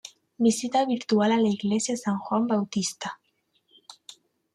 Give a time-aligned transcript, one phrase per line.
[0.43, 3.19] Visita virtual a la Iglesia San Juan Bautista